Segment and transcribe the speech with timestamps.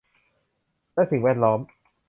[0.93, 1.59] และสิ่งแวดล้อม